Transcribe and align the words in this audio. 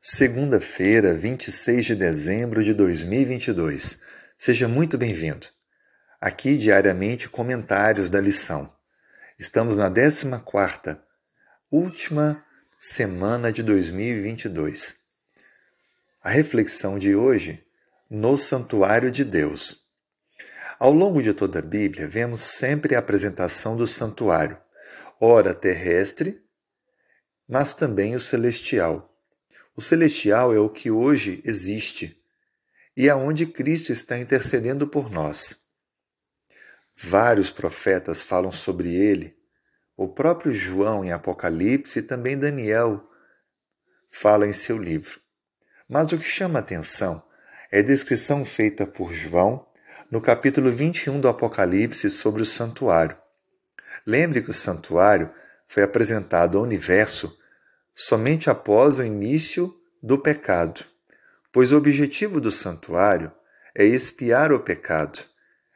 Segunda-feira, 0.00 1.12
26 1.12 1.86
de 1.86 1.96
dezembro 1.96 2.62
de 2.62 2.72
2022. 2.72 3.98
Seja 4.38 4.68
muito 4.68 4.96
bem-vindo. 4.96 5.48
Aqui 6.20 6.56
diariamente 6.56 7.28
comentários 7.28 8.08
da 8.08 8.20
lição. 8.20 8.72
Estamos 9.36 9.76
na 9.76 9.90
14ª, 9.90 11.00
última 11.68 12.44
semana 12.78 13.52
de 13.52 13.60
2022. 13.60 14.96
A 16.22 16.30
reflexão 16.30 16.96
de 16.96 17.16
hoje 17.16 17.66
no 18.08 18.36
santuário 18.36 19.10
de 19.10 19.24
Deus. 19.24 19.88
Ao 20.78 20.92
longo 20.92 21.20
de 21.20 21.34
toda 21.34 21.58
a 21.58 21.62
Bíblia, 21.62 22.06
vemos 22.06 22.40
sempre 22.40 22.94
a 22.94 23.00
apresentação 23.00 23.76
do 23.76 23.86
santuário, 23.86 24.58
ora 25.20 25.52
terrestre, 25.52 26.40
mas 27.48 27.74
também 27.74 28.14
o 28.14 28.20
celestial. 28.20 29.07
O 29.78 29.80
celestial 29.80 30.52
é 30.52 30.58
o 30.58 30.68
que 30.68 30.90
hoje 30.90 31.40
existe 31.44 32.20
e 32.96 33.08
é 33.08 33.14
Cristo 33.46 33.92
está 33.92 34.18
intercedendo 34.18 34.88
por 34.88 35.08
nós. 35.08 35.56
Vários 36.96 37.48
profetas 37.48 38.20
falam 38.20 38.50
sobre 38.50 38.92
ele, 38.92 39.38
o 39.96 40.08
próprio 40.08 40.50
João 40.50 41.04
em 41.04 41.12
Apocalipse 41.12 42.00
e 42.00 42.02
também 42.02 42.36
Daniel 42.36 43.08
fala 44.08 44.48
em 44.48 44.52
seu 44.52 44.76
livro. 44.76 45.20
Mas 45.88 46.10
o 46.10 46.18
que 46.18 46.24
chama 46.24 46.58
atenção 46.58 47.22
é 47.70 47.78
a 47.78 47.82
descrição 47.82 48.44
feita 48.44 48.84
por 48.84 49.12
João 49.12 49.64
no 50.10 50.20
capítulo 50.20 50.72
21 50.72 51.20
do 51.20 51.28
Apocalipse 51.28 52.10
sobre 52.10 52.42
o 52.42 52.44
santuário. 52.44 53.16
Lembre 54.04 54.42
que 54.42 54.50
o 54.50 54.54
santuário 54.54 55.32
foi 55.68 55.84
apresentado 55.84 56.58
ao 56.58 56.64
universo 56.64 57.37
somente 58.00 58.48
após 58.48 59.00
o 59.00 59.04
início 59.04 59.74
do 60.00 60.16
pecado, 60.16 60.84
pois 61.52 61.72
o 61.72 61.76
objetivo 61.76 62.40
do 62.40 62.48
santuário 62.48 63.32
é 63.74 63.84
expiar 63.84 64.52
o 64.52 64.60
pecado, 64.60 65.18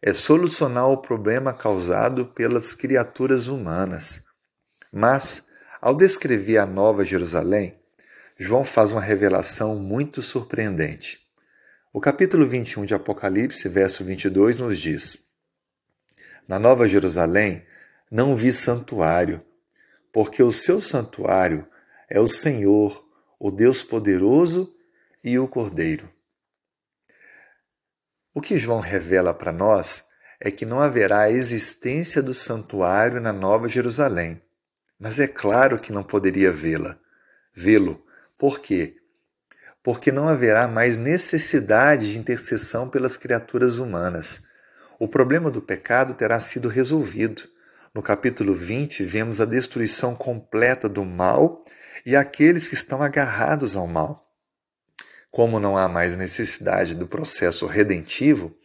é 0.00 0.12
solucionar 0.12 0.88
o 0.88 0.98
problema 0.98 1.52
causado 1.52 2.26
pelas 2.26 2.72
criaturas 2.72 3.48
humanas. 3.48 4.26
Mas, 4.92 5.48
ao 5.80 5.92
descrever 5.92 6.58
a 6.58 6.66
Nova 6.66 7.04
Jerusalém, 7.04 7.80
João 8.38 8.62
faz 8.62 8.92
uma 8.92 9.00
revelação 9.00 9.74
muito 9.74 10.22
surpreendente. 10.22 11.18
O 11.92 12.00
capítulo 12.00 12.46
21 12.46 12.84
de 12.84 12.94
Apocalipse, 12.94 13.68
verso 13.68 14.04
22, 14.04 14.60
nos 14.60 14.78
diz: 14.78 15.18
Na 16.46 16.60
Nova 16.60 16.86
Jerusalém 16.86 17.64
não 18.08 18.36
vi 18.36 18.52
santuário, 18.52 19.42
porque 20.12 20.44
o 20.44 20.52
seu 20.52 20.80
santuário 20.80 21.66
é 22.08 22.20
o 22.20 22.28
Senhor, 22.28 23.04
o 23.38 23.50
Deus 23.50 23.82
poderoso 23.82 24.74
e 25.22 25.38
o 25.38 25.48
Cordeiro. 25.48 26.10
O 28.32 28.40
que 28.40 28.58
João 28.58 28.80
revela 28.80 29.32
para 29.32 29.52
nós 29.52 30.04
é 30.40 30.50
que 30.50 30.66
não 30.66 30.80
haverá 30.80 31.20
a 31.20 31.30
existência 31.30 32.22
do 32.22 32.34
santuário 32.34 33.20
na 33.20 33.32
Nova 33.32 33.68
Jerusalém. 33.68 34.42
Mas 34.98 35.20
é 35.20 35.26
claro 35.26 35.78
que 35.78 35.92
não 35.92 36.02
poderia 36.02 36.50
vê-la, 36.50 36.98
vê-lo. 37.54 38.04
Por 38.36 38.60
quê? 38.60 38.96
porque 39.84 40.10
não 40.10 40.30
haverá 40.30 40.66
mais 40.66 40.96
necessidade 40.96 42.10
de 42.10 42.18
intercessão 42.18 42.88
pelas 42.88 43.18
criaturas 43.18 43.76
humanas. 43.76 44.42
O 44.98 45.06
problema 45.06 45.50
do 45.50 45.60
pecado 45.60 46.14
terá 46.14 46.40
sido 46.40 46.68
resolvido. 46.68 47.42
No 47.94 48.02
capítulo 48.02 48.54
20, 48.54 49.04
vemos 49.04 49.42
a 49.42 49.44
destruição 49.44 50.16
completa 50.16 50.88
do 50.88 51.04
mal 51.04 51.62
e 52.04 52.14
aqueles 52.14 52.68
que 52.68 52.74
estão 52.74 53.02
agarrados 53.02 53.76
ao 53.76 53.86
mal. 53.86 54.28
Como 55.30 55.58
não 55.58 55.76
há 55.76 55.88
mais 55.88 56.16
necessidade 56.16 56.94
do 56.94 57.06
processo 57.06 57.66
redentivo, 57.66 58.56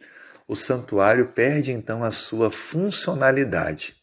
o 0.46 0.54
santuário 0.54 1.28
perde 1.28 1.72
então 1.72 2.04
a 2.04 2.10
sua 2.10 2.50
funcionalidade. 2.50 3.96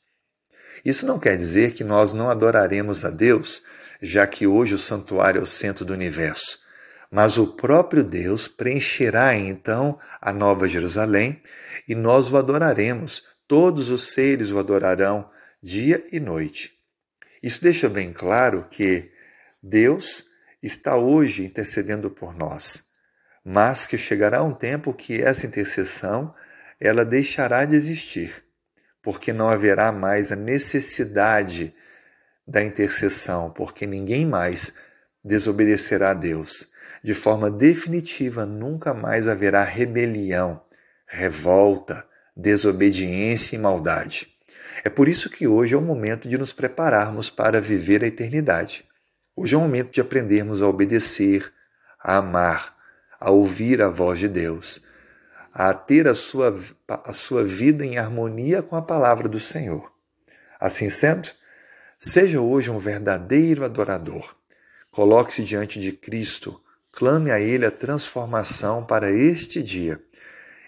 Isso 0.84 1.06
não 1.06 1.20
quer 1.20 1.38
dizer 1.38 1.74
que 1.74 1.84
nós 1.84 2.14
não 2.14 2.30
adoraremos 2.30 3.04
a 3.04 3.10
Deus, 3.10 3.64
já 4.02 4.26
que 4.28 4.48
hoje 4.48 4.74
o 4.74 4.78
santuário 4.78 5.40
é 5.40 5.44
o 5.44 5.46
centro 5.46 5.84
do 5.84 5.94
universo 5.94 6.68
mas 7.12 7.38
o 7.38 7.48
próprio 7.48 8.04
Deus 8.04 8.48
preencherá 8.48 9.36
então 9.36 10.00
a 10.22 10.34
Nova 10.34 10.68
Jerusalém 10.68 11.42
e 11.88 11.96
nós 11.96 12.32
o 12.32 12.38
adoraremos. 12.38 13.24
Todos 13.48 13.90
os 13.90 14.10
seres 14.10 14.52
o 14.52 14.60
adorarão 14.60 15.30
dia 15.64 16.06
e 16.12 16.20
noite. 16.20 16.74
Isso 17.42 17.62
deixa 17.62 17.88
bem 17.88 18.12
claro 18.12 18.68
que 18.70 19.10
Deus 19.68 20.24
está 20.64 20.96
hoje 20.96 21.44
intercedendo 21.44 22.10
por 22.10 22.34
nós, 22.34 22.86
mas 23.44 23.86
que 23.86 23.98
chegará 23.98 24.42
um 24.42 24.54
tempo 24.54 24.94
que 24.94 25.22
essa 25.22 25.46
intercessão 25.46 26.34
ela 26.80 27.04
deixará 27.04 27.66
de 27.66 27.76
existir, 27.76 28.46
porque 29.02 29.34
não 29.34 29.50
haverá 29.50 29.92
mais 29.92 30.32
a 30.32 30.36
necessidade 30.38 31.76
da 32.48 32.64
intercessão, 32.64 33.52
porque 33.52 33.86
ninguém 33.86 34.26
mais 34.26 34.74
desobedecerá 35.22 36.12
a 36.12 36.14
Deus 36.14 36.72
de 37.04 37.14
forma 37.14 37.52
definitiva, 37.52 38.46
nunca 38.46 38.94
mais 38.94 39.28
haverá 39.28 39.64
rebelião, 39.64 40.62
revolta, 41.06 42.06
desobediência 42.36 43.56
e 43.56 43.60
maldade. 43.60 44.28
É 44.84 44.90
por 44.90 45.08
isso 45.08 45.30
que 45.30 45.46
hoje 45.46 45.74
é 45.74 45.78
o 45.78 45.82
momento 45.82 46.28
de 46.28 46.38
nos 46.38 46.54
prepararmos 46.54 47.30
para 47.30 47.60
viver 47.60 48.04
a 48.04 48.08
eternidade. 48.08 48.87
Hoje 49.40 49.54
é 49.54 49.58
o 49.60 49.62
momento 49.62 49.92
de 49.92 50.02
aprendermos 50.02 50.64
a 50.64 50.68
obedecer, 50.68 51.54
a 52.00 52.18
amar, 52.18 52.76
a 53.20 53.30
ouvir 53.30 53.84
a 53.84 53.88
voz 53.88 54.18
de 54.18 54.28
Deus, 54.28 54.84
a 55.54 55.72
ter 55.76 56.08
a 56.08 56.16
sua, 56.16 56.60
a 56.88 57.14
sua 57.14 57.44
vida 57.44 57.86
em 57.86 58.00
harmonia 58.00 58.64
com 58.64 58.76
a 58.76 58.82
palavra 58.82 59.30
do 59.30 59.40
Senhor. 59.40 59.94
Assim 60.60 60.90
sendo, 60.90 61.30
seja 62.00 62.42
hoje 62.42 62.72
um 62.72 62.80
verdadeiro 62.80 63.64
adorador. 63.64 64.36
Coloque-se 64.90 65.44
diante 65.44 65.80
de 65.80 65.92
Cristo 65.92 66.60
clame 66.92 67.30
a 67.30 67.40
Ele 67.40 67.68
a 67.68 67.70
transformação 67.70 68.84
para 68.84 69.12
este 69.12 69.62
dia 69.62 70.02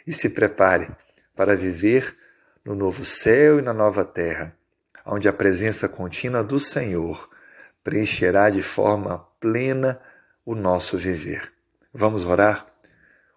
e 0.05 0.13
se 0.13 0.29
prepare 0.29 0.91
para 1.35 1.55
viver 1.57 2.15
no 2.63 2.75
novo 2.75 3.03
céu 3.03 3.57
e 3.57 3.63
na 3.63 3.73
nova 3.73 4.05
terra, 4.05 4.55
onde 5.03 5.27
a 5.27 5.33
presença 5.33 5.89
contínua 5.89 6.43
do 6.43 6.59
Senhor 6.59 7.29
preencherá 7.83 8.49
de 8.49 8.61
forma 8.61 9.19
plena 9.39 9.99
o 10.45 10.55
nosso 10.55 10.97
viver. 10.97 11.51
Vamos 11.93 12.25
orar? 12.25 12.67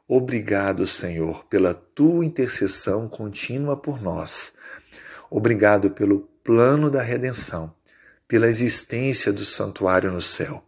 Obrigado, 0.07 0.87
Senhor, 0.87 1.45
pela 1.47 1.73
tua 1.73 2.25
intercessão 2.25 3.09
contínua 3.09 3.77
por 3.77 4.03
nós. 4.03 4.53
Obrigado 5.31 5.91
pelo 5.91 6.29
plano 6.45 6.91
da 6.91 7.03
redenção, 7.03 7.75
pela 8.29 8.49
existência 8.49 9.33
do 9.33 9.45
santuário 9.45 10.13
no 10.13 10.21
céu. 10.21 10.63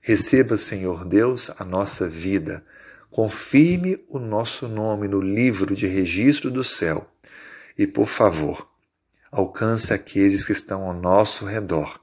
Receba, 0.00 0.56
Senhor 0.56 1.04
Deus, 1.04 1.50
a 1.58 1.64
nossa 1.64 2.06
vida. 2.08 2.64
Confirme 3.10 4.04
o 4.08 4.18
nosso 4.18 4.68
nome 4.68 5.08
no 5.08 5.20
livro 5.20 5.74
de 5.74 5.86
registro 5.86 6.50
do 6.50 6.62
céu. 6.62 7.10
E, 7.76 7.86
por 7.86 8.06
favor, 8.06 8.70
alcance 9.30 9.92
aqueles 9.92 10.44
que 10.44 10.52
estão 10.52 10.84
ao 10.84 10.94
nosso 10.94 11.44
redor, 11.44 12.00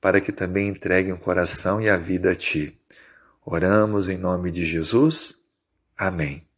para 0.00 0.20
que 0.20 0.32
também 0.32 0.68
entreguem 0.68 1.12
o 1.12 1.18
coração 1.18 1.80
e 1.80 1.88
a 1.88 1.96
vida 1.96 2.32
a 2.32 2.34
Ti. 2.34 2.78
Oramos 3.44 4.08
em 4.08 4.16
nome 4.16 4.50
de 4.50 4.64
Jesus. 4.64 5.34
Amém. 5.96 6.49